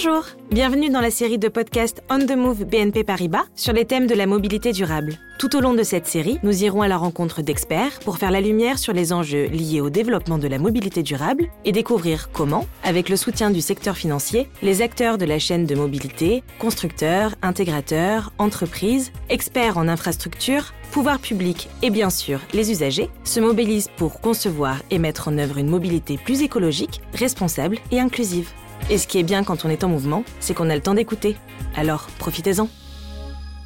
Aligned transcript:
Bonjour, 0.00 0.26
bienvenue 0.52 0.90
dans 0.90 1.00
la 1.00 1.10
série 1.10 1.38
de 1.38 1.48
podcasts 1.48 2.04
On 2.08 2.20
the 2.20 2.36
Move 2.36 2.64
BNP 2.64 3.02
Paribas 3.02 3.46
sur 3.56 3.72
les 3.72 3.84
thèmes 3.84 4.06
de 4.06 4.14
la 4.14 4.26
mobilité 4.26 4.70
durable. 4.70 5.18
Tout 5.40 5.56
au 5.56 5.60
long 5.60 5.74
de 5.74 5.82
cette 5.82 6.06
série, 6.06 6.38
nous 6.44 6.62
irons 6.62 6.82
à 6.82 6.86
la 6.86 6.96
rencontre 6.96 7.42
d'experts 7.42 7.98
pour 8.04 8.16
faire 8.16 8.30
la 8.30 8.40
lumière 8.40 8.78
sur 8.78 8.92
les 8.92 9.12
enjeux 9.12 9.46
liés 9.46 9.80
au 9.80 9.90
développement 9.90 10.38
de 10.38 10.46
la 10.46 10.60
mobilité 10.60 11.02
durable 11.02 11.48
et 11.64 11.72
découvrir 11.72 12.30
comment, 12.32 12.68
avec 12.84 13.08
le 13.08 13.16
soutien 13.16 13.50
du 13.50 13.60
secteur 13.60 13.96
financier, 13.96 14.48
les 14.62 14.82
acteurs 14.82 15.18
de 15.18 15.24
la 15.24 15.40
chaîne 15.40 15.66
de 15.66 15.74
mobilité, 15.74 16.44
constructeurs, 16.60 17.34
intégrateurs, 17.42 18.32
entreprises, 18.38 19.10
experts 19.30 19.78
en 19.78 19.88
infrastructure, 19.88 20.74
pouvoirs 20.92 21.18
publics 21.18 21.68
et 21.82 21.90
bien 21.90 22.10
sûr 22.10 22.38
les 22.52 22.70
usagers 22.70 23.10
se 23.24 23.40
mobilisent 23.40 23.90
pour 23.96 24.20
concevoir 24.20 24.80
et 24.92 25.00
mettre 25.00 25.26
en 25.26 25.38
œuvre 25.38 25.58
une 25.58 25.68
mobilité 25.68 26.20
plus 26.24 26.42
écologique, 26.42 27.00
responsable 27.14 27.78
et 27.90 27.98
inclusive. 27.98 28.48
Et 28.90 28.98
ce 28.98 29.06
qui 29.06 29.18
est 29.18 29.22
bien 29.22 29.44
quand 29.44 29.64
on 29.64 29.68
est 29.68 29.84
en 29.84 29.88
mouvement, 29.88 30.24
c'est 30.40 30.54
qu'on 30.54 30.70
a 30.70 30.74
le 30.74 30.82
temps 30.82 30.94
d'écouter. 30.94 31.36
Alors, 31.76 32.08
profitez-en. 32.18 32.68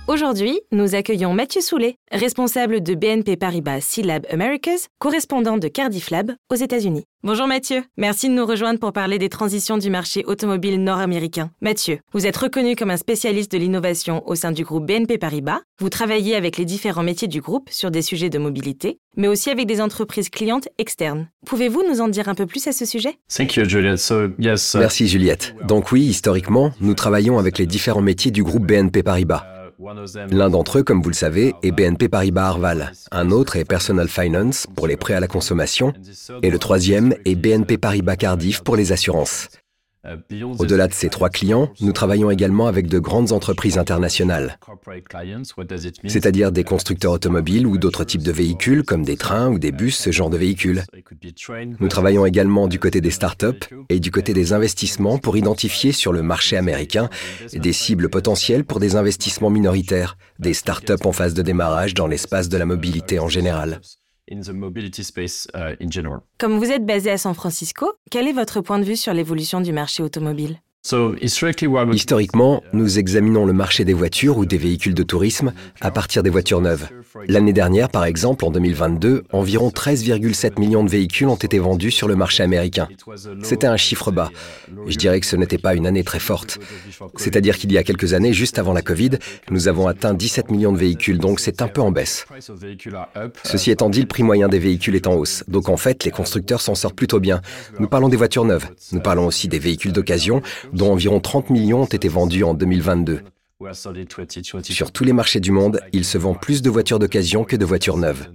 Aujourd'hui, 0.09 0.59
nous 0.73 0.97
accueillons 0.97 1.33
Mathieu 1.33 1.61
Soulet, 1.61 1.95
responsable 2.11 2.83
de 2.83 2.97
BNP 2.97 3.37
Paribas 3.37 3.81
C-Lab 3.81 4.27
Americas, 4.33 4.89
correspondant 4.99 5.59
de 5.59 5.69
Cardiff 5.69 6.11
Lab 6.11 6.33
aux 6.51 6.57
États-Unis. 6.57 7.05
Bonjour 7.23 7.47
Mathieu, 7.47 7.85
merci 7.97 8.29
de 8.29 8.35
nous 8.35 8.45
rejoindre 8.45 8.81
pour 8.81 8.93
parler 8.93 9.19
des 9.19 9.29
transitions 9.29 9.79
du 9.79 9.91
marché 9.91 10.25
automobile 10.25 10.83
nord-américain. 10.83 11.53
Mathieu, 11.61 12.01
vous 12.13 12.27
êtes 12.27 12.37
reconnu 12.37 12.75
comme 12.75 12.91
un 12.91 12.97
spécialiste 12.97 13.53
de 13.53 13.59
l'innovation 13.59 14.29
au 14.29 14.35
sein 14.35 14.51
du 14.51 14.65
groupe 14.65 14.87
BNP 14.87 15.19
Paribas. 15.19 15.61
Vous 15.79 15.89
travaillez 15.89 16.35
avec 16.35 16.57
les 16.57 16.65
différents 16.65 17.05
métiers 17.05 17.29
du 17.29 17.41
groupe 17.41 17.71
sur 17.71 17.93
des 17.93 18.03
sujets 18.03 18.29
de 18.29 18.39
mobilité, 18.39 18.99
mais 19.17 19.29
aussi 19.29 19.51
avec 19.51 19.67
des 19.67 19.81
entreprises 19.81 20.31
clientes 20.31 20.69
externes. 20.79 21.29
Pouvez-vous 21.47 21.85
nous 21.89 22.01
en 22.01 22.09
dire 22.09 22.29
un 22.29 22.35
peu 22.35 22.47
plus 22.47 22.67
à 22.67 22.73
ce 22.73 22.85
sujet? 22.87 23.19
Uh, 23.39 24.79
Merci 24.79 25.07
Juliette. 25.07 25.55
Donc 25.65 25.93
oui, 25.93 26.03
historiquement, 26.03 26.73
nous 26.81 26.95
travaillons 26.95 27.39
avec 27.39 27.57
les 27.59 27.67
différents 27.67 28.03
métiers 28.03 28.33
du 28.33 28.43
groupe 28.43 28.67
BNP 28.67 29.05
Paribas. 29.05 29.62
L'un 30.31 30.51
d'entre 30.51 30.79
eux, 30.79 30.83
comme 30.83 31.03
vous 31.03 31.09
le 31.09 31.15
savez, 31.15 31.55
est 31.63 31.73
BNP 31.73 32.09
Paribas 32.09 32.45
Arval. 32.45 32.93
Un 33.11 33.31
autre 33.31 33.57
est 33.57 33.65
Personal 33.65 34.09
Finance 34.09 34.67
pour 34.75 34.87
les 34.87 34.97
prêts 34.97 35.15
à 35.15 35.21
la 35.21 35.29
consommation. 35.29 35.93
Et 36.43 36.51
le 36.51 36.59
troisième 36.59 37.15
est 37.25 37.35
BNP 37.35 37.79
Paribas 37.79 38.17
Cardiff 38.17 38.63
pour 38.63 38.77
les 38.77 38.93
assurances. 38.93 39.49
Au-delà 40.59 40.89
de 40.89 40.93
ces 40.93 41.09
trois 41.09 41.29
clients, 41.29 41.73
nous 41.81 41.93
travaillons 41.93 42.31
également 42.31 42.67
avec 42.67 42.89
de 42.89 42.99
grandes 42.99 43.31
entreprises 43.31 43.79
internationales, 43.79 44.59
c'est-à-dire 46.09 46.51
des 46.51 46.65
constructeurs 46.65 47.13
automobiles 47.13 47.69
ou 47.69 47.79
d'autres 47.79 48.03
types 48.03 48.23
de 48.23 48.33
véhicules 48.33 48.83
comme 48.83 49.05
des 49.05 49.17
trains 49.17 49.49
ou 49.49 49.61
des 49.61 49.71
bus, 49.71 49.97
ce 49.97 50.11
genre 50.11 50.29
de 50.29 50.37
véhicules. 50.37 50.83
Nous 51.79 51.89
travaillons 51.89 52.27
également 52.27 52.67
du 52.67 52.81
côté 52.81 53.01
des 53.01 53.13
startups 53.13 53.65
et 53.89 54.01
du 54.01 54.11
côté 54.11 54.35
des 54.35 54.53
investissements 54.53 55.19
pour 55.19 55.37
identifier 55.37 55.93
sur 55.93 56.13
le 56.13 56.23
marché 56.23 56.57
américain 56.57 57.09
des 57.53 57.73
cibles 57.73 58.09
potentielles 58.09 58.65
pour 58.65 58.81
des 58.81 58.97
investissements 58.97 59.51
minoritaires, 59.51 60.17
des 60.41 60.55
startups 60.55 61.05
en 61.05 61.13
phase 61.13 61.35
de 61.35 61.43
démarrage 61.43 61.95
dans 61.95 62.09
l'espace 62.09 62.49
de 62.49 62.57
la 62.57 62.67
mobilité 62.67 63.21
en 63.21 63.29
général. 63.29 63.81
Uh, 64.31 66.17
Comme 66.39 66.59
vous 66.59 66.71
êtes 66.71 66.87
basé 66.87 67.11
à 67.11 67.19
San 67.19 67.35
Francisco, 67.35 67.93
quel 68.11 68.29
est 68.29 68.33
votre 68.33 68.61
point 68.61 68.79
de 68.79 68.85
vue 68.85 68.97
sur 68.97 69.13
l'évolution 69.13 69.61
du 69.61 69.73
marché 69.73 70.03
automobile? 70.03 70.61
Historiquement, 70.85 72.61
nous 72.73 72.99
examinons 72.99 73.47
le 73.47 73.53
marché 73.53 73.85
des 73.85 73.93
voitures 73.93 74.37
ou 74.37 74.47
des 74.47 74.59
véhicules 74.59 74.95
de 74.95 75.05
tourisme 75.05 75.53
à 75.81 75.93
partir 75.93 76.25
des 76.25 76.31
voitures 76.31 76.61
neuves. 76.61 76.89
L'année 77.29 77.53
dernière, 77.53 77.89
par 77.89 78.05
exemple, 78.05 78.45
en 78.45 78.51
2022, 78.51 79.23
environ 79.33 79.69
13,7 79.69 80.59
millions 80.59 80.83
de 80.83 80.91
véhicules 80.91 81.29
ont 81.29 81.37
été 81.37 81.61
vendus 81.61 81.93
sur 81.93 82.09
le 82.09 82.17
marché 82.17 82.43
américain. 82.43 82.89
C'était 83.45 83.69
un 83.69 83.77
chiffre 83.77 84.11
bas. 84.11 84.31
Je 84.89 84.97
dirais 84.97 85.21
que 85.21 85.27
ce 85.27 85.37
n'était 85.37 85.57
pas 85.57 85.77
une 85.77 85.87
année 85.87 86.03
très 86.03 86.19
forte. 86.19 86.59
C'est-à-dire 87.17 87.59
qu'il 87.59 87.71
y 87.71 87.79
a 87.79 87.85
quelques 87.85 88.13
années, 88.13 88.33
juste 88.33 88.59
avant 88.59 88.73
la 88.73 88.83
Covid, 88.83 89.11
nous 89.51 89.69
avons 89.69 89.87
atteint 89.87 90.15
17 90.15 90.51
millions 90.51 90.73
de 90.73 90.79
véhicules, 90.79 91.19
donc 91.19 91.39
c'est 91.39 91.63
un 91.63 91.69
peu 91.69 91.81
en 91.81 91.93
baisse. 91.93 92.27
Ceci 93.45 93.71
étant 93.71 93.89
dit, 93.89 94.01
le 94.01 94.09
prix 94.09 94.25
moyen 94.25 94.49
des 94.49 94.59
véhicules 94.59 94.97
est 94.97 95.07
en 95.07 95.15
hausse. 95.15 95.45
Donc 95.47 95.69
en 95.69 95.77
fait, 95.77 96.03
les 96.03 96.11
constructeurs 96.11 96.61
s'en 96.61 96.75
sortent 96.75 96.97
plutôt 96.97 97.21
bien. 97.21 97.41
Nous 97.79 97.87
parlons 97.87 98.09
des 98.09 98.17
voitures 98.17 98.45
neuves. 98.45 98.67
Nous 98.91 99.01
parlons 99.01 99.27
aussi 99.27 99.47
des 99.47 99.61
véhicules 99.61 99.93
d'occasion 99.93 100.43
dont 100.73 100.93
environ 100.93 101.21
30 101.21 101.51
millions 101.51 101.83
ont 101.83 101.87
été 101.87 102.09
vendus 102.09 102.45
en 102.45 102.55
2022. 102.55 103.21
Sur 104.63 104.93
tous 104.93 105.05
les 105.05 105.13
marchés 105.13 105.41
du 105.41 105.53
monde, 105.53 105.81
il 105.93 106.05
se 106.05 106.19
vend 106.19 106.35
plus 106.35 106.63
de 106.63 106.71
voitures 106.71 106.99
d'occasion 106.99 107.45
que 107.45 107.57
de 107.57 107.65
voitures 107.65 107.97
neuves. 107.97 108.29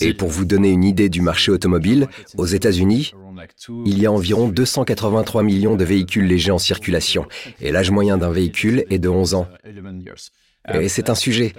Et 0.00 0.14
pour 0.14 0.28
vous 0.28 0.44
donner 0.44 0.70
une 0.70 0.84
idée 0.84 1.08
du 1.08 1.22
marché 1.22 1.50
automobile, 1.50 2.08
aux 2.36 2.46
États-Unis, 2.46 3.14
il 3.86 3.98
y 3.98 4.06
a 4.06 4.12
environ 4.12 4.48
283 4.48 5.42
millions 5.42 5.76
de 5.76 5.84
véhicules 5.84 6.26
légers 6.26 6.50
en 6.50 6.58
circulation, 6.58 7.26
et 7.60 7.72
l'âge 7.72 7.90
moyen 7.90 8.18
d'un 8.18 8.30
véhicule 8.30 8.84
est 8.90 8.98
de 8.98 9.08
11 9.08 9.34
ans. 9.34 9.48
Et 10.74 10.88
c'est 10.88 11.08
un 11.08 11.14
sujet. 11.14 11.54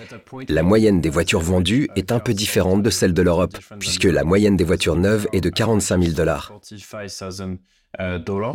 La 0.47 0.61
moyenne 0.61 1.01
des 1.01 1.09
voitures 1.09 1.39
vendues 1.39 1.89
est 1.95 2.11
un 2.11 2.19
peu 2.19 2.33
différente 2.33 2.83
de 2.83 2.89
celle 2.91 3.13
de 3.13 3.21
l'Europe, 3.23 3.57
puisque 3.79 4.03
la 4.03 4.23
moyenne 4.23 4.55
des 4.55 4.63
voitures 4.63 4.95
neuves 4.95 5.27
est 5.33 5.41
de 5.41 5.49
45 5.49 6.03
000 6.03 6.13
dollars. 6.15 6.53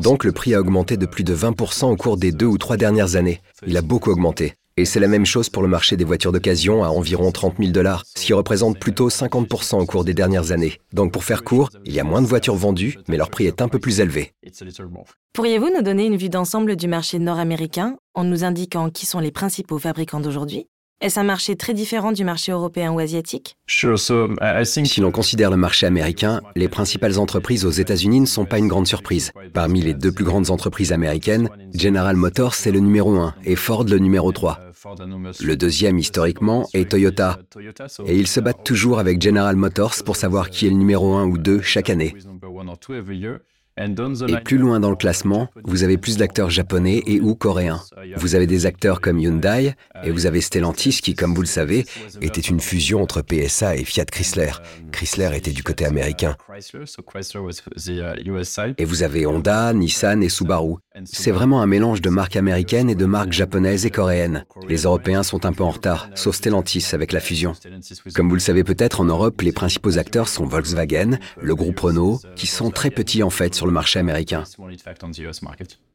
Donc 0.01 0.25
le 0.25 0.33
prix 0.33 0.55
a 0.55 0.61
augmenté 0.61 0.97
de 0.97 1.07
plus 1.07 1.25
de 1.25 1.35
20% 1.35 1.91
au 1.91 1.97
cours 1.97 2.17
des 2.17 2.33
deux 2.33 2.47
ou 2.47 2.59
trois 2.59 2.77
dernières 2.77 3.17
années. 3.17 3.41
Il 3.67 3.77
a 3.77 3.83
beaucoup 3.83 4.11
augmenté. 4.11 4.55
Et 4.77 4.85
c'est 4.85 4.99
la 4.99 5.07
même 5.07 5.25
chose 5.25 5.51
pour 5.51 5.63
le 5.63 5.69
marché 5.69 5.97
des 5.97 6.03
voitures 6.03 6.33
d'occasion 6.33 6.83
à 6.83 6.89
environ 6.89 7.31
30 7.31 7.59
000 7.59 7.71
dollars, 7.71 8.03
ce 8.17 8.27
qui 8.27 8.33
représente 8.33 8.81
plutôt 8.81 9.09
50% 9.09 9.81
au 9.81 9.87
cours 9.87 10.05
des 10.05 10.15
dernières 10.15 10.51
années. 10.51 10.81
Donc 10.93 11.13
pour 11.13 11.23
faire 11.23 11.45
court, 11.45 11.71
il 11.85 11.93
y 11.93 12.01
a 12.01 12.05
moins 12.05 12.21
de 12.21 12.27
voitures 12.27 12.57
vendues, 12.57 12.99
mais 13.07 13.17
leur 13.17 13.31
prix 13.31 13.47
est 13.47 13.63
un 13.63 13.69
peu 13.69 13.79
plus 13.79 14.01
élevé. 14.01 14.33
Pourriez-vous 15.33 15.71
nous 15.77 15.83
donner 15.83 16.07
une 16.07 16.17
vue 16.17 16.29
d'ensemble 16.29 16.75
du 16.75 16.89
marché 16.89 17.21
nord-américain 17.21 17.97
en 18.15 18.25
nous 18.25 18.43
indiquant 18.43 18.91
qui 18.91 19.07
sont 19.07 19.21
les 19.21 19.31
principaux 19.31 19.79
fabricants 19.79 20.21
d'aujourd'hui? 20.21 20.67
Est-ce 21.05 21.21
un 21.21 21.25
marché 21.25 21.55
très 21.55 21.75
différent 21.75 22.13
du 22.13 22.25
marché 22.25 22.51
européen 22.51 22.91
ou 22.91 22.99
asiatique? 22.99 23.59
Si 23.67 25.01
l'on 25.01 25.11
considère 25.11 25.51
le 25.51 25.57
marché 25.59 25.85
américain, 25.85 26.41
les 26.57 26.67
principales 26.67 27.19
entreprises 27.19 27.67
aux 27.67 27.71
États-Unis 27.71 28.21
ne 28.21 28.27
sont 28.27 28.47
pas 28.47 28.57
une 28.59 28.69
grande 28.69 28.87
surprise. 28.87 29.31
Parmi 29.53 29.83
les 29.83 29.93
deux 29.93 30.13
plus 30.13 30.25
grandes 30.25 30.49
entreprises 30.51 30.93
américaines, 30.93 31.51
General 31.75 32.17
Motors 32.17 32.55
est 32.65 32.71
le 32.71 32.81
numéro 32.81 33.17
1 33.17 33.35
et 33.45 33.55
Ford 33.55 33.85
le 33.85 33.99
numéro 33.99 34.33
3. 34.33 34.59
Le 35.41 35.57
deuxième, 35.57 35.99
historiquement, 35.99 36.67
est 36.73 36.91
Toyota. 36.91 37.39
Et 38.07 38.17
ils 38.17 38.27
se 38.27 38.41
battent 38.41 38.65
toujours 38.65 38.99
avec 38.99 39.21
General 39.21 39.57
Motors 39.57 39.97
pour 40.07 40.17
savoir 40.17 40.49
qui 40.49 40.67
est 40.67 40.71
le 40.71 40.77
numéro 40.77 41.17
1 41.17 41.27
ou 41.27 41.37
2 41.37 41.61
chaque 41.61 41.91
année. 41.91 42.15
Et 43.77 44.37
plus 44.45 44.59
loin 44.59 44.79
dans 44.79 44.91
le 44.91 44.97
classement, 44.97 45.49
vous 45.65 45.83
avez 45.83 45.99
plus 45.99 46.17
d'acteurs 46.17 46.49
japonais 46.49 47.03
et 47.07 47.21
ou 47.21 47.35
coréens. 47.35 47.81
Vous 48.17 48.37
avez 48.37 48.47
des 48.47 48.67
acteurs 48.67 49.01
comme 49.01 49.19
Hyundai 49.19 49.73
et 50.05 50.13
vous 50.13 50.27
avez 50.27 50.41
Stellantis 50.41 51.01
qui, 51.03 51.15
comme 51.15 51.35
vous 51.35 51.41
le 51.41 51.49
savez, 51.49 51.85
était 52.21 52.41
une 52.41 52.61
fusion 52.61 53.03
entre 53.03 53.21
PSA 53.23 53.77
et 53.77 53.85
Fiat 53.85 54.05
Chrysler. 54.05 54.53
Chrysler 54.93 55.31
était 55.35 55.51
du 55.51 55.65
côté 55.65 55.87
américain. 55.87 56.37
Et 58.79 58.85
vous 58.85 59.03
avez 59.03 59.27
Honda, 59.27 59.73
Nissan 59.73 60.23
et 60.23 60.29
Subaru. 60.29 60.77
C'est 61.05 61.33
vraiment 61.33 61.61
un 61.61 61.67
mélange 61.67 62.01
de 62.01 62.11
marques 62.11 62.37
américaines 62.37 62.89
et 62.89 62.95
de 62.95 63.07
marques 63.07 63.33
japonaises 63.33 63.85
et 63.87 63.91
coréennes. 63.91 64.45
Les 64.69 64.83
Européens 64.83 65.25
sont 65.25 65.45
un 65.47 65.53
peu 65.53 65.65
en 65.65 65.71
retard, 65.71 66.09
sauf 66.15 66.37
Stellantis 66.37 66.91
avec 66.93 67.11
la 67.11 67.19
fusion. 67.19 67.55
Comme 68.15 68.29
vous 68.29 68.37
le 68.37 68.41
savez 68.41 68.63
peut-être, 68.63 69.01
en 69.01 69.05
Europe, 69.05 69.41
les 69.43 69.51
principaux 69.51 69.99
acteurs 69.99 70.29
sont 70.29 70.47
Volkswagen, 70.47 71.19
le 71.41 71.55
groupe 71.57 71.81
Renault, 71.81 72.21
qui 72.37 72.47
sont 72.47 72.71
très 72.71 72.91
petits 72.91 73.25
en 73.25 73.31
fait 73.31 73.57
sur 73.57 73.64
le 73.67 73.73
marché 73.73 73.99
américain. 73.99 74.45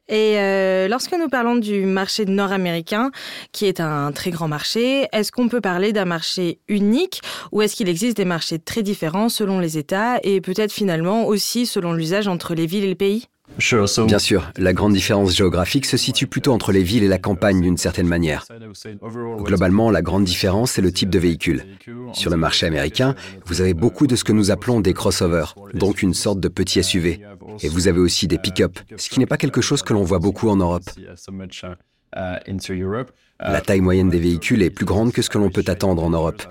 Et 0.09 0.40
euh, 0.40 0.88
lorsque 0.88 1.13
nous 1.13 1.30
parlons 1.30 1.56
du 1.56 1.85
marché 1.85 2.25
nord-américain, 2.25 3.12
qui 3.52 3.66
est 3.66 3.80
un 3.80 4.12
très 4.12 4.31
grand 4.31 4.47
marché, 4.47 5.07
est-ce 5.13 5.31
qu'on 5.31 5.47
peut 5.47 5.62
parler 5.62 5.94
d'un 5.94 6.06
marché 6.06 6.59
unique 6.68 7.22
ou 7.52 7.62
est-ce 7.62 7.75
qu'il 7.75 7.88
existe 7.88 8.18
des 8.18 8.25
marchés 8.25 8.57
très 8.57 8.81
différents 8.81 9.30
selon 9.30 9.59
les 9.59 9.78
États 9.78 10.18
et 10.24 10.41
peut-être 10.41 10.72
finalement 10.72 11.28
aussi 11.28 11.68
selon 11.68 11.94
l'usage 11.94 12.27
entre 12.27 12.56
les 12.56 12.66
villes 12.66 12.86
et 12.86 12.89
le 12.89 12.95
pays? 12.95 13.27
Bien 14.06 14.19
sûr, 14.19 14.51
la 14.57 14.74
grande 14.74 14.94
différence 14.94 15.36
géographique 15.36 15.86
se 15.86 15.98
situe 15.98 16.27
plutôt 16.27 16.54
entre 16.54 16.72
les 16.72 16.83
villes 16.83 17.04
et 17.04 17.07
la 17.07 17.18
campagne 17.18 17.62
d'une 17.62 17.77
certaine 17.77 18.07
manière. 18.07 18.45
Globalement, 19.39 19.92
la 19.92 20.01
grande 20.01 20.24
différence, 20.24 20.72
c'est 20.72 20.81
le 20.81 20.92
type 20.92 21.10
de 21.10 21.19
véhicule. 21.19 21.65
Sur 22.13 22.30
le 22.30 22.38
marché 22.38 22.65
américain, 22.65 23.15
vous 23.45 23.62
avez 23.62 23.74
beaucoup 23.74 24.07
de 24.07 24.15
ce 24.15 24.24
que 24.24 24.31
nous 24.31 24.51
appelons 24.51 24.80
des 24.80 24.94
crossovers, 24.94 25.56
donc 25.74 26.01
une 26.01 26.13
sorte 26.13 26.39
de 26.39 26.48
petit 26.48 26.83
SUV. 26.83 27.22
Et 27.62 27.69
vous 27.69 27.88
avez 27.88 28.00
aussi 28.00 28.28
des 28.28 28.38
pick-up, 28.38 28.80
ce 28.98 29.10
qui 29.10 29.19
n'est 29.19 29.25
pas 29.25 29.38
quelque 29.38 29.62
chose 29.62 29.81
que 29.81 29.94
l'on 29.94 30.04
voit 30.04 30.19
beaucoup 30.19 30.50
en 30.50 30.56
Europe. 30.56 30.84
La 33.41 33.62
taille 33.62 33.80
moyenne 33.80 34.09
des 34.09 34.19
véhicules 34.19 34.62
est 34.63 34.69
plus 34.69 34.86
grande 34.86 35.13
que 35.13 35.21
ce 35.21 35.30
que 35.30 35.38
l'on 35.38 35.50
peut 35.50 35.63
attendre 35.68 36.03
en 36.03 36.09
Europe. 36.09 36.44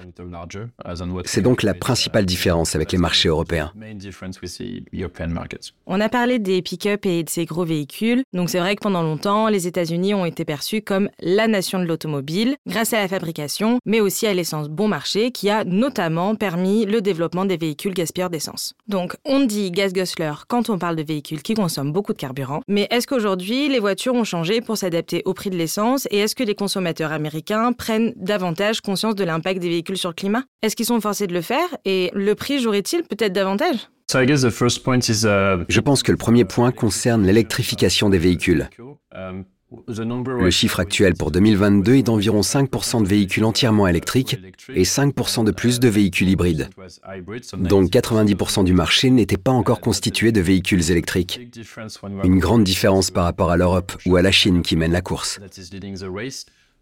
C'est 1.27 1.43
donc 1.43 1.63
la 1.63 1.75
principale 1.75 2.25
différence 2.25 2.75
avec 2.75 2.93
les 2.93 2.99
marchés 2.99 3.29
européens. 3.29 3.73
On 5.87 6.01
a 6.01 6.09
parlé 6.09 6.39
des 6.39 6.63
pick-up 6.63 7.05
et 7.05 7.25
de 7.25 7.29
ces 7.29 7.45
gros 7.45 7.67
véhicules. 7.67 8.23
Donc 8.33 8.49
c'est 8.49 8.59
vrai 8.59 8.75
que 8.75 8.81
pendant 8.81 9.03
longtemps, 9.03 9.49
les 9.49 9.67
États-Unis 9.67 10.15
ont 10.15 10.25
été 10.25 10.47
perçus 10.47 10.81
comme 10.81 11.11
la 11.21 11.47
nation 11.47 11.79
de 11.79 11.85
l'automobile, 11.85 12.57
grâce 12.67 12.95
à 12.95 13.01
la 13.01 13.09
fabrication, 13.09 13.81
mais 13.85 14.01
aussi 14.01 14.27
à 14.27 14.33
l'essence 14.33 14.71
bon 14.71 14.89
marché, 14.89 15.31
qui 15.31 15.51
a 15.51 15.65
notamment 15.65 16.37
permis 16.37 16.87
le 16.87 17.03
développement 17.03 17.45
des 17.45 17.59
véhicules 17.59 17.93
gaspilleurs 17.93 18.31
d'essence. 18.31 18.75
Donc 18.87 19.15
on 19.27 19.41
dit 19.45 19.71
gas 19.73 19.91
guzzler 19.91 20.33
quand 20.49 20.71
on 20.71 20.79
parle 20.79 20.97
de 20.97 21.03
véhicules 21.03 21.43
qui 21.43 21.53
consomment 21.53 21.93
beaucoup 21.93 22.15
de 22.15 22.19
carburant. 22.19 22.63
Mais 22.67 22.87
est-ce 22.91 23.07
qu'aujourd'hui, 23.07 23.69
les 23.69 23.79
voitures 23.79 24.15
ont 24.15 24.25
changé 24.25 24.63
pour 24.63 24.79
s'adapter 24.79 25.21
au 25.27 25.35
prix 25.35 25.51
de 25.51 25.57
l'essence 25.57 26.09
et 26.11 26.19
est-ce 26.19 26.35
que 26.35 26.45
les 26.45 26.55
consommateurs 26.55 26.78
américains 26.87 27.73
prennent 27.73 28.13
davantage 28.17 28.81
conscience 28.81 29.15
de 29.15 29.25
l'impact 29.25 29.61
des 29.61 29.69
véhicules 29.69 29.99
sur 29.99 30.11
le 30.11 30.15
climat? 30.15 30.45
Est-ce 30.63 30.77
qu'ils 30.77 30.87
sont 30.87 31.01
forcés 31.01 31.27
de 31.27 31.35
le 31.35 31.43
faire? 31.43 31.69
Et 31.85 32.11
le 32.15 32.35
prix 32.35 32.61
jouerait-il 32.61 33.03
peut-être 33.03 33.33
davantage? 33.33 33.89
Uh, 34.15 34.27
Je 35.69 35.81
pense 35.81 36.03
que 36.03 36.13
le 36.13 36.19
premier 36.19 36.45
point 36.45 36.73
concerne 36.73 37.27
l'électrification 37.27 38.09
des 38.09 38.19
véhicules. 38.19 38.69
Um, 39.15 39.45
le 40.39 40.51
chiffre 40.51 40.81
actuel 40.81 41.15
pour 41.15 41.31
2022 41.31 41.97
est 41.97 42.03
d'environ 42.03 42.41
5% 42.41 43.03
de 43.03 43.09
véhicules 43.09 43.45
entièrement 43.45 43.87
électriques 43.87 44.39
et 44.75 44.85
5% 44.85 45.45
de 45.45 45.51
plus 45.51 45.79
de 45.79 45.89
véhicules 45.89 46.31
hybrides. 46.31 46.71
Donc 47.59 47.91
90% 47.91 48.65
du 48.65 48.73
marché 48.73 49.11
n'était 49.11 49.37
pas 49.37 49.51
encore 49.51 49.81
constitué 49.81 50.33
de 50.33 50.41
véhicules 50.41 50.91
électriques. 50.91 51.41
Une 52.25 52.39
grande 52.39 52.65
différence 52.65 53.11
par 53.11 53.25
rapport 53.25 53.51
à 53.51 53.59
l'Europe 53.59 53.93
ou 54.07 54.17
à 54.17 54.23
la 54.23 54.33
Chine 54.33 54.63
qui 54.63 54.77
mène 54.77 54.93
la 54.93 55.03
course. 55.03 55.39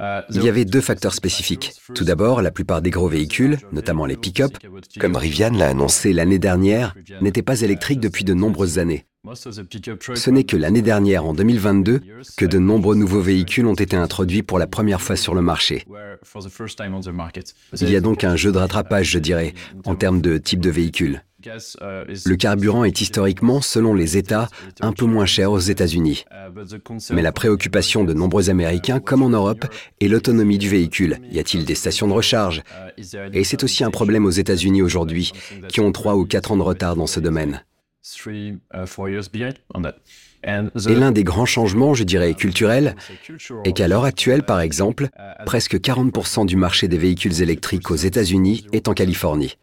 Il 0.00 0.43
y 0.43 0.48
avait 0.48 0.64
deux 0.64 0.81
facteurs 0.81 1.14
spécifiques. 1.14 1.75
Tout 1.94 2.04
d'abord, 2.04 2.43
la 2.43 2.50
plupart 2.50 2.82
des 2.82 2.90
gros 2.90 3.08
véhicules, 3.08 3.58
notamment 3.72 4.06
les 4.06 4.16
pick-up, 4.16 4.52
comme 5.00 5.16
Rivian 5.16 5.50
l'a 5.50 5.69
annoncé 5.69 6.12
l'année 6.12 6.38
dernière, 6.38 6.94
n'étaient 7.20 7.43
pas 7.43 7.60
électriques 7.62 8.00
depuis 8.00 8.25
de 8.25 8.34
nombreuses 8.34 8.78
années. 8.78 9.06
Ce 9.34 10.31
n'est 10.31 10.44
que 10.44 10.56
l'année 10.56 10.82
dernière, 10.82 11.25
en 11.25 11.34
2022, 11.34 12.00
que 12.37 12.44
de 12.44 12.58
nombreux 12.58 12.94
nouveaux 12.94 13.20
véhicules 13.20 13.66
ont 13.66 13.75
été 13.75 13.96
introduits 13.96 14.43
pour 14.43 14.58
la 14.58 14.66
première 14.66 15.00
fois 15.00 15.16
sur 15.16 15.34
le 15.34 15.43
marché. 15.43 15.84
Il 17.81 17.90
y 17.90 17.96
a 17.96 18.00
donc 18.00 18.25
un 18.25 18.37
jeu 18.37 18.52
de 18.52 18.58
rattrapage, 18.58 19.10
je 19.10 19.19
dirais, 19.19 19.54
en 19.84 19.96
termes 19.96 20.20
de 20.20 20.38
type 20.38 20.60
de 20.60 20.70
véhicule. 20.70 21.22
Le 22.25 22.34
carburant 22.34 22.84
est 22.84 23.00
historiquement, 23.00 23.60
selon 23.60 23.94
les 23.94 24.16
États, 24.16 24.48
un 24.81 24.93
peu 24.93 25.06
moins 25.06 25.26
cher 25.26 25.52
aux 25.52 25.58
États-Unis. 25.58 26.25
Mais 27.10 27.22
la 27.22 27.32
préoccupation 27.32 28.04
de 28.04 28.12
nombreux 28.12 28.50
Américains, 28.50 29.00
comme 29.00 29.22
en 29.22 29.31
Europe, 29.31 29.66
est 30.00 30.08
l'autonomie 30.08 30.58
du 30.58 30.69
véhicule. 30.69 31.19
Y 31.31 31.38
a-t-il 31.38 31.64
des 31.64 31.75
stations 31.75 32.08
de 32.08 32.12
recharge 32.12 32.62
Et 33.32 33.44
c'est 33.44 33.64
aussi 33.64 33.84
un 33.84 33.90
problème 33.90 34.25
aux 34.26 34.31
États-Unis 34.31 34.82
aujourd'hui, 34.82 35.32
qui 35.69 35.81
ont 35.81 35.93
trois 35.93 36.16
ou 36.16 36.25
quatre 36.25 36.52
ans 36.52 36.56
de 36.56 36.62
retard 36.62 36.96
dans 36.96 37.06
ce 37.06 37.20
domaine. 37.20 37.62
Et 40.46 40.94
l'un 40.94 41.12
des 41.12 41.25
grands 41.25 41.46
changements, 41.46 41.94
je 41.94 42.04
dirais, 42.04 42.34
culturels, 42.34 42.94
est 43.64 43.72
qu'à 43.72 43.88
l'heure 43.88 44.04
actuelle, 44.04 44.44
par 44.44 44.60
exemple, 44.60 45.08
presque 45.44 45.76
40% 45.76 46.46
du 46.46 46.56
marché 46.56 46.88
des 46.88 46.98
véhicules 46.98 47.43
électriques 47.43 47.90
aux 47.90 47.96
États-Unis 47.96 48.66
est 48.72 48.88
en 48.88 48.94
Californie. 48.94 49.56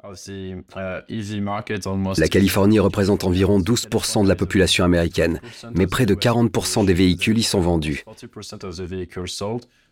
La 2.18 2.28
Californie 2.28 2.80
représente 2.80 3.24
environ 3.24 3.60
12% 3.60 4.24
de 4.24 4.30
la 4.30 4.36
population 4.36 4.84
américaine, 4.84 5.40
mais 5.74 5.88
près 5.88 6.06
de 6.06 6.16
40% 6.16 6.86
des 6.86 6.94
véhicules 6.94 7.38
y 7.38 7.44
sont 7.44 7.62
vendus. 7.62 8.04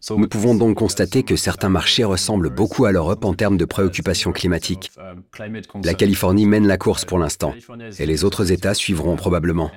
Nous 0.09 0.27
pouvons 0.27 0.55
donc 0.55 0.77
constater 0.77 1.23
que 1.23 1.35
certains 1.35 1.69
marchés 1.69 2.03
ressemblent 2.03 2.49
beaucoup 2.49 2.85
à 2.85 2.91
l'Europe 2.91 3.23
en 3.23 3.33
termes 3.33 3.57
de 3.57 3.65
préoccupations 3.65 4.31
climatiques. 4.31 4.91
La 5.83 5.93
Californie 5.93 6.45
mène 6.45 6.67
la 6.67 6.77
course 6.77 7.05
pour 7.05 7.19
l'instant, 7.19 7.53
et 7.99 8.05
les 8.05 8.23
autres 8.23 8.51
États 8.51 8.73
suivront 8.73 9.15
probablement. 9.15 9.71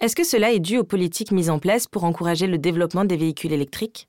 Est-ce 0.00 0.16
que 0.16 0.24
cela 0.24 0.52
est 0.52 0.60
dû 0.60 0.78
aux 0.78 0.84
politiques 0.84 1.32
mises 1.32 1.50
en 1.50 1.58
place 1.58 1.86
pour 1.86 2.04
encourager 2.04 2.46
le 2.46 2.58
développement 2.58 3.04
des 3.04 3.16
véhicules 3.16 3.52
électriques? 3.52 4.08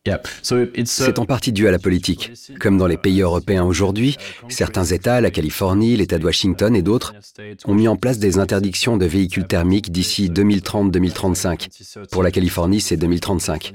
C'est 0.85 1.19
en 1.19 1.25
partie 1.25 1.51
dû 1.51 1.67
à 1.67 1.71
la 1.71 1.79
politique. 1.79 2.31
Comme 2.59 2.77
dans 2.77 2.87
les 2.87 2.97
pays 2.97 3.21
européens 3.21 3.63
aujourd'hui, 3.63 4.17
certains 4.49 4.85
États, 4.85 5.19
la 5.21 5.31
Californie, 5.31 5.97
l'État 5.97 6.19
de 6.19 6.25
Washington 6.25 6.75
et 6.75 6.81
d'autres, 6.81 7.13
ont 7.65 7.73
mis 7.73 7.87
en 7.87 7.95
place 7.95 8.19
des 8.19 8.37
interdictions 8.37 8.97
de 8.97 9.05
véhicules 9.05 9.47
thermiques 9.47 9.91
d'ici 9.91 10.29
2030-2035. 10.29 12.07
Pour 12.11 12.23
la 12.23 12.31
Californie, 12.31 12.81
c'est 12.81 12.97
2035. 12.97 13.73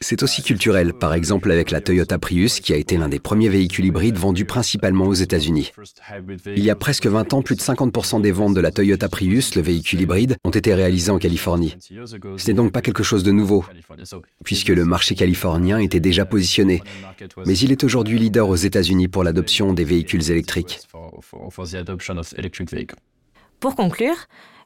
C'est 0.00 0.22
aussi 0.22 0.42
culturel, 0.42 0.92
par 0.92 1.14
exemple 1.14 1.50
avec 1.50 1.70
la 1.70 1.80
Toyota 1.80 2.18
Prius, 2.18 2.60
qui 2.60 2.72
a 2.72 2.76
été 2.76 2.96
l'un 2.96 3.08
des 3.08 3.18
premiers 3.18 3.48
véhicules 3.48 3.86
hybrides 3.86 4.16
vendus 4.16 4.44
principalement 4.44 5.06
aux 5.06 5.14
États-Unis. 5.14 5.72
Il 6.46 6.64
y 6.64 6.70
a 6.70 6.76
presque 6.76 7.06
20 7.06 7.32
ans, 7.34 7.42
plus 7.42 7.56
de 7.56 7.60
50% 7.60 8.20
des 8.20 8.32
ventes 8.32 8.54
de 8.54 8.60
la 8.60 8.70
Toyota 8.70 9.08
Prius, 9.08 9.54
le 9.54 9.62
véhicule 9.62 10.00
hybride, 10.00 10.36
ont 10.44 10.50
été 10.50 10.74
réalisées 10.74 11.10
en 11.10 11.18
Californie. 11.18 11.76
Ce 12.36 12.46
n'est 12.46 12.54
donc 12.54 12.72
pas 12.72 12.82
quelque 12.82 13.02
chose 13.02 13.22
de 13.22 13.32
nouveau, 13.32 13.64
puisque 14.44 14.68
le 14.68 14.84
marché 14.84 15.14
californien 15.14 15.78
était 15.78 16.00
déjà 16.00 16.24
positionné. 16.24 16.82
Mais 17.46 17.56
il 17.58 17.72
est 17.72 17.84
aujourd'hui 17.84 18.18
leader 18.18 18.48
aux 18.48 18.56
États-Unis 18.56 19.08
pour 19.08 19.24
l'adoption 19.24 19.72
des 19.72 19.84
véhicules 19.84 20.30
électriques. 20.30 20.80
Pour 23.60 23.74
conclure, 23.76 24.16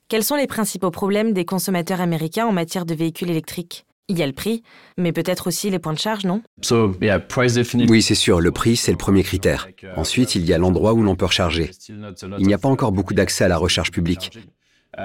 quels 0.08 0.24
sont 0.24 0.36
les 0.36 0.46
principaux 0.46 0.90
problèmes 0.90 1.32
des 1.32 1.44
consommateurs 1.44 2.00
américains 2.00 2.46
en 2.46 2.52
matière 2.52 2.84
de 2.84 2.94
véhicules 2.94 3.30
électriques? 3.30 3.86
Il 4.08 4.18
y 4.18 4.22
a 4.22 4.26
le 4.26 4.32
prix, 4.32 4.62
mais 4.98 5.12
peut-être 5.12 5.46
aussi 5.46 5.70
les 5.70 5.78
points 5.78 5.94
de 5.94 5.98
charge, 5.98 6.24
non? 6.24 6.42
Oui, 7.88 8.02
c'est 8.02 8.14
sûr, 8.14 8.40
le 8.40 8.50
prix, 8.50 8.76
c'est 8.76 8.90
le 8.92 8.98
premier 8.98 9.22
critère. 9.22 9.68
Ensuite, 9.96 10.34
il 10.34 10.44
y 10.44 10.52
a 10.52 10.58
l'endroit 10.58 10.92
où 10.92 11.02
l'on 11.02 11.16
peut 11.16 11.26
recharger. 11.26 11.70
Il 11.88 12.46
n'y 12.46 12.54
a 12.54 12.58
pas 12.58 12.68
encore 12.68 12.92
beaucoup 12.92 13.14
d'accès 13.14 13.44
à 13.44 13.48
la 13.48 13.56
recharge 13.56 13.90
publique. 13.90 14.38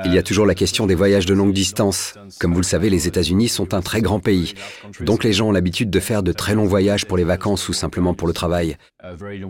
Il 0.06 0.14
y 0.14 0.18
a 0.18 0.24
toujours 0.24 0.46
la 0.46 0.56
question 0.56 0.86
des 0.88 0.96
voyages 0.96 1.26
de 1.26 1.34
longue 1.34 1.54
distance. 1.54 2.14
Comme 2.40 2.54
vous 2.54 2.60
le 2.60 2.66
savez, 2.66 2.90
les 2.90 3.08
États-Unis 3.08 3.50
sont 3.50 3.74
un 3.74 3.82
très 3.82 4.02
grand 4.02 4.20
pays. 4.20 4.54
Donc 5.02 5.24
les 5.24 5.34
gens 5.34 5.48
ont 5.48 5.52
l'habitude 5.52 5.90
de 5.90 6.00
faire 6.00 6.24
de 6.24 6.32
très 6.32 6.56
longs 6.56 6.66
voyages 6.66 7.06
pour 7.06 7.18
les 7.18 7.24
vacances 7.24 7.70
ou 7.70 7.74
simplement 7.74 8.14
pour 8.14 8.28
le 8.28 8.34
travail. 8.34 8.78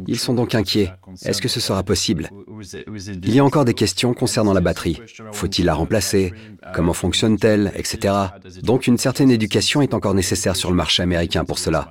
Ils 0.08 0.20
sont 0.20 0.34
donc 0.34 0.56
inquiets. 0.56 0.92
Est-ce 1.26 1.42
que 1.42 1.48
ce 1.48 1.60
sera 1.60 1.84
possible? 1.84 2.30
Il 3.24 3.34
y 3.34 3.40
a 3.40 3.46
encore 3.46 3.66
des 3.66 3.74
questions 3.74 4.14
concernant 4.14 4.54
la 4.54 4.62
batterie. 4.62 5.02
Faut-il 5.32 5.66
la 5.66 5.74
remplacer? 5.74 6.34
Comment 6.74 6.94
fonctionne-t-elle? 6.94 7.72
Etc. 7.76 8.14
Donc 8.64 8.88
une 8.88 8.98
certaine 8.98 9.32
éducation 9.32 9.82
est 9.82 9.94
encore 9.94 10.14
nécessaire 10.14 10.56
sur 10.56 10.70
le 10.70 10.76
marché 10.76 11.04
américain 11.04 11.46
pour 11.46 11.60
cela. 11.60 11.90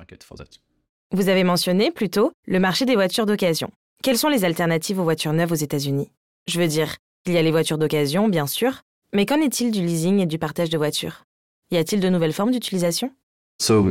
Vous 1.11 1.27
avez 1.27 1.43
mentionné 1.43 1.91
plutôt 1.91 2.31
le 2.47 2.59
marché 2.59 2.85
des 2.85 2.95
voitures 2.95 3.25
d'occasion. 3.25 3.71
Quelles 4.03 4.17
sont 4.17 4.29
les 4.29 4.45
alternatives 4.45 4.99
aux 4.99 5.03
voitures 5.03 5.33
neuves 5.33 5.51
aux 5.51 5.55
États-Unis? 5.55 6.11
Je 6.47 6.59
veux 6.59 6.67
dire, 6.67 6.95
il 7.25 7.33
y 7.33 7.37
a 7.37 7.41
les 7.41 7.51
voitures 7.51 7.77
d'occasion, 7.77 8.27
bien 8.27 8.47
sûr, 8.47 8.81
mais 9.13 9.25
qu'en 9.25 9.41
est-il 9.41 9.71
du 9.71 9.85
leasing 9.85 10.19
et 10.19 10.25
du 10.25 10.39
partage 10.39 10.69
de 10.69 10.77
voitures? 10.77 11.25
Y 11.71 11.77
a-t-il 11.77 12.01
de 12.01 12.09
nouvelles 12.09 12.33
formes 12.33 12.51
d'utilisation? 12.51 13.13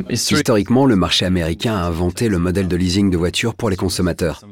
Historiquement, 0.09 0.85
le 0.85 0.95
marché 0.95 1.25
américain 1.25 1.75
a 1.75 1.85
inventé 1.85 2.27
le 2.27 2.39
modèle 2.39 2.67
de 2.67 2.75
leasing 2.75 3.09
de 3.11 3.17
voitures 3.17 3.53
pour 3.53 3.69
les 3.69 3.75
consommateurs. 3.75 4.43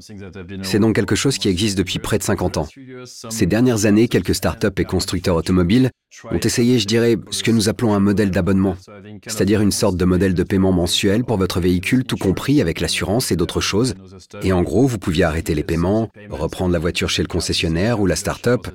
C'est 0.61 0.79
donc 0.79 0.95
quelque 0.95 1.15
chose 1.15 1.37
qui 1.37 1.49
existe 1.49 1.77
depuis 1.77 1.99
près 1.99 2.17
de 2.17 2.23
50 2.23 2.57
ans. 2.57 2.67
Ces 3.03 3.45
dernières 3.45 3.85
années, 3.85 4.07
quelques 4.07 4.35
startups 4.35 4.67
et 4.77 4.85
constructeurs 4.85 5.35
automobiles 5.35 5.89
ont 6.31 6.39
essayé, 6.39 6.79
je 6.79 6.87
dirais, 6.87 7.17
ce 7.31 7.43
que 7.43 7.51
nous 7.51 7.67
appelons 7.69 7.93
un 7.93 7.99
modèle 7.99 8.31
d'abonnement, 8.31 8.75
c'est-à-dire 9.27 9.61
une 9.61 9.71
sorte 9.71 9.97
de 9.97 10.05
modèle 10.05 10.33
de 10.33 10.43
paiement 10.43 10.71
mensuel 10.71 11.23
pour 11.23 11.37
votre 11.37 11.59
véhicule, 11.59 12.03
tout 12.03 12.17
compris 12.17 12.61
avec 12.61 12.79
l'assurance 12.79 13.31
et 13.31 13.35
d'autres 13.35 13.61
choses. 13.61 13.95
Et 14.41 14.53
en 14.53 14.63
gros, 14.63 14.87
vous 14.87 14.99
pouviez 14.99 15.23
arrêter 15.23 15.55
les 15.55 15.63
paiements, 15.63 16.09
reprendre 16.29 16.73
la 16.73 16.79
voiture 16.79 17.09
chez 17.09 17.21
le 17.23 17.27
concessionnaire 17.27 17.99
ou 17.99 18.05
la 18.05 18.15
startup. 18.15 18.67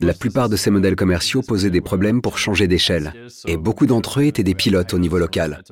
La 0.00 0.14
plupart 0.14 0.48
de 0.48 0.56
ces 0.56 0.70
modèles 0.70 0.96
commerciaux 0.96 1.42
posaient 1.42 1.70
des 1.70 1.80
problèmes 1.80 2.20
pour 2.20 2.38
changer 2.38 2.66
d'échelle, 2.66 3.14
et 3.46 3.56
beaucoup 3.56 3.86
d'entre 3.86 4.20
eux 4.20 4.24
étaient 4.24 4.42
des 4.42 4.54
pilotes 4.54 4.92
au 4.92 4.98
niveau 4.98 5.18
local. 5.18 5.62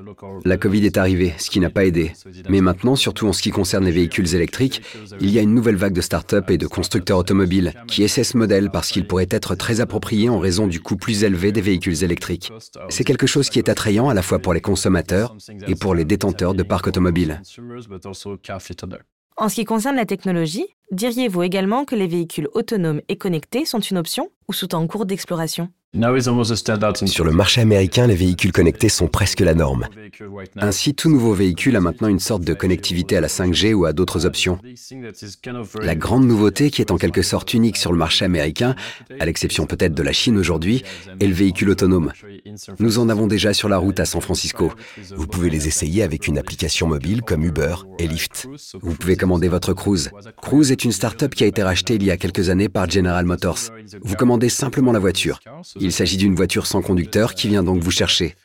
La 0.44 0.56
Covid 0.56 0.84
est 0.86 0.96
arrivée, 0.96 1.34
ce 1.38 1.50
qui 1.50 1.60
n'a 1.60 1.70
pas 1.70 1.84
aidé. 1.84 2.12
Mais 2.48 2.60
maintenant, 2.60 2.96
surtout 2.96 3.26
en 3.26 3.32
ce 3.32 3.42
qui 3.42 3.50
concerne 3.50 3.84
les 3.84 3.90
véhicules 3.90 4.34
électriques, 4.34 4.82
il 5.20 5.30
y 5.30 5.38
a 5.38 5.42
une 5.42 5.54
nouvelle 5.54 5.76
vague 5.76 5.92
de 5.92 6.00
startups 6.00 6.36
et 6.48 6.58
de 6.58 6.66
constructeurs 6.66 7.18
automobiles 7.18 7.72
qui 7.86 8.02
essaient 8.02 8.24
ce 8.24 8.36
modèle 8.36 8.70
parce 8.70 8.90
qu'il 8.90 9.06
pourrait 9.06 9.28
être 9.30 9.54
très 9.54 9.80
approprié 9.80 10.28
en 10.28 10.38
raison 10.38 10.66
du 10.66 10.80
coût 10.80 10.96
plus 10.96 11.24
élevé 11.24 11.52
des 11.52 11.60
véhicules 11.60 12.02
électriques. 12.02 12.52
C'est 12.88 13.04
quelque 13.04 13.26
chose 13.26 13.50
qui 13.50 13.58
est 13.58 13.68
attrayant 13.68 14.08
à 14.08 14.14
la 14.14 14.22
fois 14.22 14.38
pour 14.38 14.54
les 14.54 14.60
consommateurs 14.60 15.36
et 15.66 15.74
pour 15.74 15.94
les 15.94 16.04
détenteurs 16.04 16.54
de 16.54 16.62
parcs 16.62 16.86
automobiles. 16.86 17.40
En 19.36 19.48
ce 19.48 19.54
qui 19.56 19.64
concerne 19.64 19.96
la 19.96 20.06
technologie, 20.06 20.66
diriez-vous 20.92 21.42
également 21.42 21.84
que 21.84 21.96
les 21.96 22.06
véhicules 22.06 22.48
autonomes 22.54 23.00
et 23.08 23.16
connectés 23.16 23.64
sont 23.64 23.80
une 23.80 23.98
option 23.98 24.30
ou 24.48 24.52
sont 24.52 24.74
en 24.74 24.86
cours 24.86 25.06
d'exploration? 25.06 25.70
Sur 25.94 27.24
le 27.24 27.30
marché 27.30 27.60
américain, 27.60 28.08
les 28.08 28.16
véhicules 28.16 28.50
connectés 28.50 28.88
sont 28.88 29.06
presque 29.06 29.38
la 29.38 29.54
norme. 29.54 29.86
Ainsi, 30.56 30.92
tout 30.92 31.08
nouveau 31.08 31.34
véhicule 31.34 31.76
a 31.76 31.80
maintenant 31.80 32.08
une 32.08 32.18
sorte 32.18 32.42
de 32.42 32.52
connectivité 32.52 33.16
à 33.16 33.20
la 33.20 33.28
5G 33.28 33.74
ou 33.74 33.84
à 33.84 33.92
d'autres 33.92 34.26
options. 34.26 34.58
La 35.80 35.94
grande 35.94 36.26
nouveauté, 36.26 36.70
qui 36.70 36.80
est 36.80 36.90
en 36.90 36.96
quelque 36.96 37.22
sorte 37.22 37.54
unique 37.54 37.76
sur 37.76 37.92
le 37.92 37.98
marché 37.98 38.24
américain, 38.24 38.74
à 39.20 39.24
l'exception 39.24 39.66
peut-être 39.66 39.94
de 39.94 40.02
la 40.02 40.12
Chine 40.12 40.36
aujourd'hui, 40.36 40.82
est 41.20 41.26
le 41.28 41.32
véhicule 41.32 41.70
autonome. 41.70 42.12
Nous 42.80 42.98
en 42.98 43.08
avons 43.08 43.28
déjà 43.28 43.54
sur 43.54 43.68
la 43.68 43.78
route 43.78 44.00
à 44.00 44.04
San 44.04 44.20
Francisco. 44.20 44.72
Vous 45.14 45.28
pouvez 45.28 45.48
les 45.48 45.68
essayer 45.68 46.02
avec 46.02 46.26
une 46.26 46.38
application 46.38 46.88
mobile 46.88 47.22
comme 47.22 47.44
Uber 47.44 47.76
et 48.00 48.08
Lyft. 48.08 48.48
Vous 48.82 48.94
pouvez 48.94 49.16
commander 49.16 49.46
votre 49.46 49.72
Cruise. 49.74 50.10
Cruise 50.42 50.72
est 50.72 50.84
une 50.84 50.92
start-up 50.92 51.34
qui 51.36 51.44
a 51.44 51.46
été 51.46 51.62
rachetée 51.62 51.94
il 51.94 52.02
y 52.02 52.10
a 52.10 52.16
quelques 52.16 52.50
années 52.50 52.68
par 52.68 52.90
General 52.90 53.24
Motors. 53.24 53.70
Vous 54.02 54.16
commandez 54.16 54.48
simplement 54.48 54.90
la 54.90 54.98
voiture. 54.98 55.38
Il 55.84 55.92
s'agit 55.92 56.16
d'une 56.16 56.34
voiture 56.34 56.66
sans 56.66 56.80
conducteur 56.80 57.34
qui 57.34 57.46
vient 57.48 57.62
donc 57.62 57.82
vous 57.82 57.90
chercher. 57.90 58.36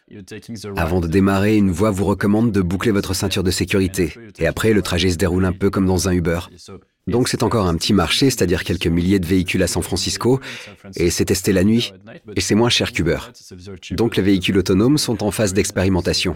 Avant 0.75 0.99
de 0.99 1.07
démarrer, 1.07 1.55
une 1.55 1.71
voix 1.71 1.89
vous 1.89 2.03
recommande 2.03 2.51
de 2.51 2.59
boucler 2.59 2.91
votre 2.91 3.13
ceinture 3.13 3.43
de 3.43 3.51
sécurité. 3.51 4.13
Et 4.39 4.45
après, 4.45 4.73
le 4.73 4.81
trajet 4.81 5.09
se 5.09 5.15
déroule 5.15 5.45
un 5.45 5.53
peu 5.53 5.69
comme 5.69 5.85
dans 5.85 6.09
un 6.09 6.11
Uber. 6.11 6.39
Donc 7.09 7.27
c'est 7.27 7.43
encore 7.43 7.67
un 7.67 7.75
petit 7.75 7.93
marché, 7.93 8.29
c'est-à-dire 8.29 8.63
quelques 8.63 8.87
milliers 8.87 9.19
de 9.19 9.25
véhicules 9.25 9.63
à 9.63 9.67
San 9.67 9.83
Francisco, 9.83 10.39
et 10.95 11.09
c'est 11.09 11.25
testé 11.25 11.51
la 11.53 11.63
nuit, 11.63 11.93
et 12.35 12.41
c'est 12.41 12.55
moins 12.55 12.69
cher 12.69 12.91
qu'Uber. 12.91 13.17
Donc 13.91 14.15
les 14.15 14.23
véhicules 14.23 14.57
autonomes 14.57 14.97
sont 14.97 15.23
en 15.23 15.31
phase 15.31 15.53
d'expérimentation. 15.53 16.35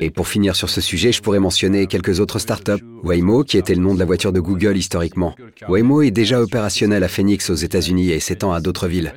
Et 0.00 0.10
pour 0.10 0.28
finir 0.28 0.56
sur 0.56 0.70
ce 0.70 0.80
sujet, 0.80 1.12
je 1.12 1.22
pourrais 1.22 1.40
mentionner 1.40 1.86
quelques 1.86 2.20
autres 2.20 2.38
startups. 2.38 2.82
Waymo, 3.02 3.44
qui 3.44 3.58
était 3.58 3.74
le 3.74 3.82
nom 3.82 3.94
de 3.94 3.98
la 3.98 4.04
voiture 4.04 4.32
de 4.32 4.40
Google 4.40 4.76
historiquement. 4.76 5.34
Waymo 5.68 6.02
est 6.02 6.10
déjà 6.10 6.40
opérationnel 6.40 7.04
à 7.04 7.08
Phoenix 7.08 7.50
aux 7.50 7.54
États-Unis 7.54 8.10
et 8.10 8.20
s'étend 8.20 8.52
à 8.52 8.60
d'autres 8.60 8.88
villes. 8.88 9.14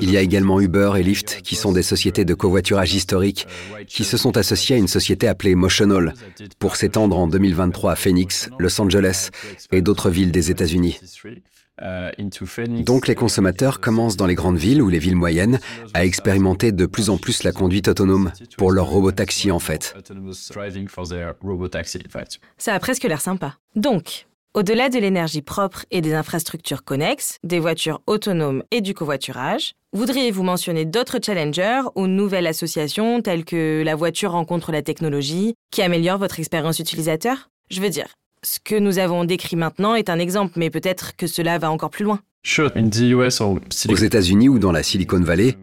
Il 0.00 0.10
y 0.10 0.16
a 0.16 0.20
également 0.20 0.60
Uber 0.60 0.92
et 0.96 1.02
Lyft, 1.02 1.40
qui 1.42 1.56
sont 1.56 1.72
des 1.72 1.82
sociétés 1.82 2.24
de 2.24 2.34
covoiturage 2.34 2.94
historiques, 2.94 3.46
qui 3.86 4.04
se 4.04 4.16
sont 4.16 4.36
associées 4.36 4.76
à 4.76 4.78
une 4.78 4.88
société 4.88 5.26
appelée 5.26 5.54
Motional, 5.54 6.14
pour 6.58 6.76
s'étendre 6.76 7.18
en 7.18 7.26
2023 7.26 7.92
à 7.92 7.96
Phoenix, 7.96 8.50
Los 8.58 8.80
Angeles 8.80 9.30
et 9.72 9.82
d'autres 9.82 10.10
villes 10.12 10.32
des 10.32 10.50
États-Unis. 10.50 11.00
Donc 12.84 13.08
les 13.08 13.14
consommateurs 13.14 13.80
commencent 13.80 14.16
dans 14.16 14.26
les 14.26 14.34
grandes 14.34 14.58
villes 14.58 14.82
ou 14.82 14.88
les 14.88 14.98
villes 14.98 15.16
moyennes 15.16 15.58
à 15.94 16.04
expérimenter 16.04 16.70
de 16.70 16.86
plus 16.86 17.08
en 17.08 17.16
plus 17.16 17.42
la 17.44 17.52
conduite 17.52 17.88
autonome 17.88 18.30
pour 18.58 18.72
leur 18.72 18.86
robotaxi 18.86 19.50
en 19.50 19.58
fait. 19.58 19.96
Ça 22.58 22.74
a 22.74 22.78
presque 22.78 23.04
l'air 23.04 23.20
sympa. 23.20 23.56
Donc, 23.74 24.26
au-delà 24.54 24.90
de 24.90 24.98
l'énergie 24.98 25.40
propre 25.40 25.86
et 25.90 26.02
des 26.02 26.12
infrastructures 26.12 26.84
connexes, 26.84 27.38
des 27.42 27.58
voitures 27.58 28.02
autonomes 28.06 28.62
et 28.70 28.82
du 28.82 28.92
covoiturage, 28.92 29.72
voudriez-vous 29.94 30.42
mentionner 30.42 30.84
d'autres 30.84 31.20
challengers 31.24 31.80
ou 31.94 32.06
nouvelles 32.06 32.46
associations 32.46 33.22
telles 33.22 33.46
que 33.46 33.82
la 33.82 33.94
voiture 33.94 34.32
rencontre 34.32 34.70
la 34.70 34.82
technologie 34.82 35.54
qui 35.70 35.80
améliore 35.80 36.18
votre 36.18 36.38
expérience 36.38 36.80
utilisateur? 36.80 37.48
Je 37.70 37.80
veux 37.80 37.88
dire, 37.88 38.08
ce 38.42 38.58
que 38.58 38.74
nous 38.74 38.98
avons 38.98 39.24
décrit 39.24 39.56
maintenant 39.56 39.94
est 39.94 40.10
un 40.10 40.18
exemple, 40.18 40.54
mais 40.56 40.70
peut-être 40.70 41.16
que 41.16 41.26
cela 41.26 41.58
va 41.58 41.70
encore 41.70 41.90
plus 41.90 42.04
loin. 42.04 42.20
Aux 43.88 43.96
États-Unis 43.96 44.48
ou 44.48 44.58
dans 44.58 44.72
la 44.72 44.82
Silicon 44.82 45.20
Valley, 45.20 45.56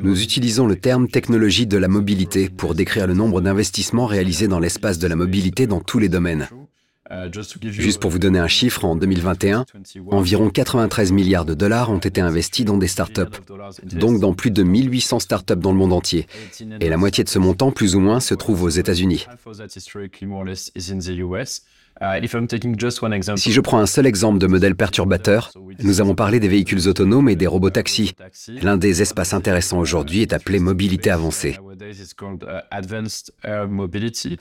nous 0.00 0.22
utilisons 0.22 0.68
le 0.68 0.76
terme 0.76 1.08
technologie 1.08 1.66
de 1.66 1.76
la 1.76 1.88
mobilité 1.88 2.48
pour 2.48 2.76
décrire 2.76 3.08
le 3.08 3.14
nombre 3.14 3.40
d'investissements 3.40 4.06
réalisés 4.06 4.46
dans 4.46 4.60
l'espace 4.60 4.98
de 4.98 5.08
la 5.08 5.16
mobilité 5.16 5.66
dans 5.66 5.80
tous 5.80 5.98
les 5.98 6.08
domaines. 6.08 6.48
Juste 7.64 8.00
pour 8.00 8.12
vous 8.12 8.20
donner 8.20 8.38
un 8.38 8.46
chiffre, 8.46 8.84
en 8.84 8.94
2021, 8.94 9.66
environ 10.12 10.48
93 10.48 11.10
milliards 11.10 11.44
de 11.44 11.54
dollars 11.54 11.90
ont 11.90 11.98
été 11.98 12.20
investis 12.20 12.64
dans 12.64 12.76
des 12.76 12.86
startups, 12.86 13.22
donc 13.82 14.20
dans 14.20 14.32
plus 14.32 14.52
de 14.52 14.62
1800 14.62 15.18
startups 15.18 15.56
dans 15.56 15.72
le 15.72 15.78
monde 15.78 15.92
entier. 15.92 16.28
Et 16.78 16.88
la 16.88 16.96
moitié 16.96 17.24
de 17.24 17.28
ce 17.28 17.40
montant, 17.40 17.72
plus 17.72 17.96
ou 17.96 18.00
moins, 18.00 18.20
se 18.20 18.34
trouve 18.34 18.62
aux 18.62 18.68
États-Unis. 18.68 19.26
Uh, 22.02 23.36
si 23.36 23.52
je 23.52 23.60
prends 23.60 23.78
un 23.78 23.86
seul 23.86 24.06
exemple 24.06 24.38
de 24.38 24.46
modèle 24.46 24.74
perturbateur, 24.74 25.52
nous 25.80 26.00
avons 26.00 26.14
parlé 26.14 26.40
des 26.40 26.48
véhicules 26.48 26.88
autonomes 26.88 27.28
et 27.28 27.36
des 27.36 27.46
robots 27.46 27.68
taxis. 27.68 28.14
L'un 28.62 28.78
des 28.78 29.02
espaces 29.02 29.34
intéressants 29.34 29.78
aujourd'hui 29.78 30.22
est 30.22 30.32
appelé 30.32 30.60
mobilité 30.60 31.10
avancée. 31.10 31.58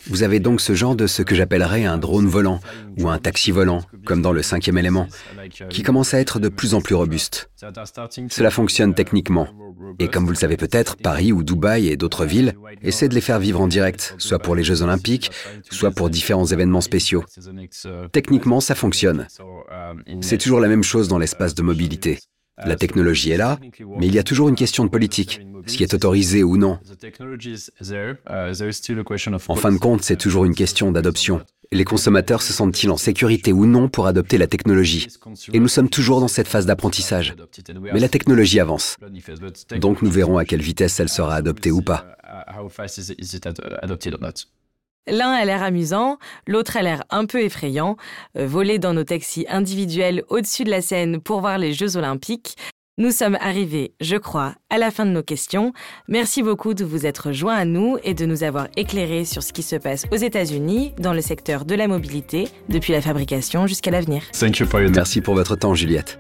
Vous 0.08 0.24
avez 0.24 0.39
donc 0.39 0.62
ce 0.62 0.74
genre 0.74 0.96
de 0.96 1.08
ce 1.08 1.22
que 1.22 1.36
j'appellerais 1.36 1.86
un 1.86 1.98
drone 1.98 2.27
volant 2.27 2.60
ou 2.98 3.10
un 3.10 3.17
taxi 3.17 3.51
volant, 3.51 3.84
comme 4.05 4.22
dans 4.22 4.31
le 4.31 4.41
cinquième 4.41 4.77
élément, 4.77 5.08
qui 5.69 5.84
commence 5.84 6.13
à 6.13 6.19
être 6.19 6.39
de 6.39 6.50
plus 6.50 6.74
en 6.74 6.81
plus 6.81 6.96
robuste. 6.96 7.50
Cela 8.29 8.51
fonctionne 8.51 8.93
techniquement. 8.93 9.48
Et 10.00 10.08
comme 10.08 10.25
vous 10.25 10.31
le 10.31 10.38
savez 10.38 10.58
peut-être, 10.58 10.98
Paris 10.98 11.31
ou 11.31 11.43
Dubaï 11.43 11.88
et 11.88 11.98
d'autres 11.98 12.25
villes 12.25 12.53
essaient 12.81 13.10
de 13.10 13.15
les 13.15 13.22
faire 13.22 13.39
vivre 13.39 13.62
en 13.62 13.67
direct, 13.67 14.15
soit 14.17 14.39
pour 14.39 14.55
les 14.55 14.63
Jeux 14.63 14.81
olympiques, 14.81 15.31
soit 15.69 15.91
pour 15.91 16.10
différents 16.10 16.46
événements 16.46 16.81
spéciaux. 16.81 17.24
Techniquement, 18.12 18.60
ça 18.60 18.75
fonctionne. 18.75 19.27
C'est 20.22 20.38
toujours 20.38 20.60
la 20.60 20.67
même 20.67 20.84
chose 20.84 21.08
dans 21.08 21.17
l'espace 21.17 21.55
de 21.55 21.62
mobilité. 21.62 22.19
La 22.66 22.75
technologie 22.75 23.32
est 23.32 23.38
là, 23.38 23.60
mais 23.98 24.08
il 24.08 24.13
y 24.13 24.20
a 24.20 24.24
toujours 24.24 24.50
une 24.50 24.56
question 24.56 24.84
de 24.84 24.89
politique, 24.89 25.42
ce 25.66 25.78
qui 25.78 25.84
est 25.84 25.94
autorisé 25.94 26.44
ou 26.44 26.58
non. 26.58 26.80
En 29.48 29.56
fin 29.56 29.72
de 29.72 29.78
compte, 29.78 30.04
c'est 30.04 30.18
toujours 30.18 30.46
une 30.46 30.56
question 30.56 30.92
d'adoption. 30.92 31.42
Les 31.72 31.86
consommateurs 31.86 32.42
se 32.42 32.51
sentent-ils 32.51 32.89
en 32.89 32.98
sécurité 32.98 33.54
ou 33.54 33.68
non 33.68 33.89
pour 33.89 34.08
adopter 34.08 34.39
la 34.39 34.48
technologie? 34.48 35.08
Et 35.54 35.60
nous 35.60 35.68
sommes 35.68 35.89
toujours 35.89 36.20
dans 36.20 36.28
cette 36.28 36.48
phase 36.48 36.66
d'apprentissage. 36.66 37.36
Mais 37.94 38.00
la 38.00 38.10
technologie 38.10 38.60
avance. 38.60 38.98
Donc 39.80 40.01
nous 40.01 40.10
verrons 40.10 40.39
à 40.39 40.46
quelle 40.46 40.62
vitesse 40.62 41.00
elle 41.00 41.10
sera 41.10 41.36
adoptée 41.36 41.72
ou 41.72 41.82
pas. 41.82 42.06
L'un 45.08 45.32
a 45.32 45.46
l'air 45.46 45.63
amusant, 45.63 46.18
l'autre 46.48 46.77
a 46.77 46.82
l'air 46.82 47.03
un 47.10 47.25
peu 47.25 47.41
effrayant. 47.41 47.98
Euh, 48.38 48.46
voler 48.46 48.79
dans 48.79 48.94
nos 48.94 49.03
taxis 49.03 49.46
individuels 49.50 50.24
au-dessus 50.29 50.63
de 50.63 50.70
la 50.70 50.82
scène 50.82 51.22
pour 51.22 51.41
voir 51.41 51.58
les 51.58 51.74
Jeux 51.74 51.98
olympiques. 51.98 52.56
Nous 53.00 53.12
sommes 53.12 53.38
arrivés, 53.39 53.94
je 54.01 54.18
crois, 54.18 54.56
à 54.70 54.77
la 54.77 54.91
fin 54.91 55.06
de 55.06 55.12
nos 55.12 55.24
questions. 55.24 55.72
Merci 56.10 56.44
beaucoup 56.44 56.74
de 56.74 56.84
vous 56.84 57.06
être 57.06 57.32
joints 57.32 57.56
à 57.56 57.63
nous 57.63 57.98
et 58.03 58.13
de 58.13 58.25
nous 58.25 58.44
avoir 58.44 58.68
éclairés 58.75 59.24
sur 59.24 59.41
ce 59.41 59.53
qui 59.53 59.63
se 59.63 59.77
passe 59.77 60.06
aux 60.12 60.18
États-Unis 60.18 60.94
dans 61.00 61.13
le 61.13 61.22
secteur 61.22 61.63
de 61.63 61.75
la 61.75 61.88
mobilité, 61.88 62.50
depuis 62.68 62.91
la 62.91 63.01
fabrication 63.01 63.68
jusqu'à 63.68 63.89
l'avenir. 63.89 64.24
Merci 64.94 65.22
pour 65.22 65.36
votre 65.36 65.56
temps, 65.56 65.75
Juliette. 65.75 66.20